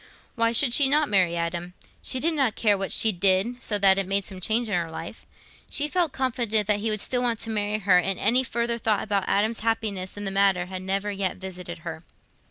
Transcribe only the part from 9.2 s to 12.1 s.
Adam's happiness in the matter had never yet visited her.